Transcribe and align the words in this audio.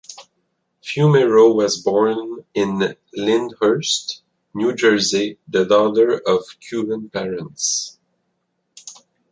Fumero 0.83 1.53
was 1.53 1.79
born 1.79 2.43
in 2.55 2.95
Lyndhurst, 3.13 4.23
New 4.51 4.73
Jersey, 4.73 5.37
the 5.47 5.63
daughter 5.65 6.19
of 6.25 6.41
Cuban 6.59 7.11
parents. 7.11 7.99